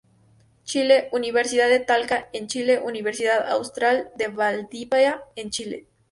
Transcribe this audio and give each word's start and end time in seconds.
Chile: 0.63 1.09
Universidad 1.11 1.69
de 1.69 1.79
Talca 1.79 2.27
en 2.33 2.47
Chile; 2.47 2.79
Universidad 2.83 3.47
Austral 3.51 4.09
de 4.15 4.29
Valdivia 4.29 5.21
en 5.35 5.51
Chile. 5.51 5.85